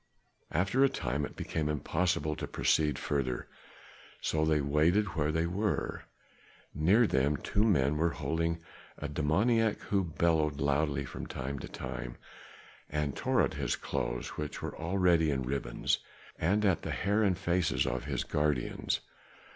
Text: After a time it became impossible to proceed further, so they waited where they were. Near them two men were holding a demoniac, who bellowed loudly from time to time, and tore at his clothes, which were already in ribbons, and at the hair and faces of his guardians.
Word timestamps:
After 0.51 0.83
a 0.83 0.89
time 0.89 1.25
it 1.25 1.35
became 1.35 1.69
impossible 1.69 2.35
to 2.37 2.47
proceed 2.47 2.97
further, 2.97 3.47
so 4.19 4.43
they 4.45 4.59
waited 4.59 5.09
where 5.09 5.31
they 5.31 5.45
were. 5.45 6.05
Near 6.73 7.05
them 7.05 7.37
two 7.37 7.63
men 7.63 7.97
were 7.97 8.09
holding 8.09 8.63
a 8.97 9.07
demoniac, 9.07 9.77
who 9.79 10.03
bellowed 10.03 10.59
loudly 10.59 11.05
from 11.05 11.27
time 11.27 11.59
to 11.59 11.67
time, 11.67 12.17
and 12.89 13.15
tore 13.15 13.43
at 13.43 13.53
his 13.53 13.75
clothes, 13.75 14.29
which 14.37 14.59
were 14.59 14.75
already 14.75 15.29
in 15.29 15.43
ribbons, 15.43 15.99
and 16.35 16.65
at 16.65 16.81
the 16.81 16.89
hair 16.89 17.21
and 17.21 17.37
faces 17.37 17.85
of 17.85 18.05
his 18.05 18.23
guardians. 18.23 19.01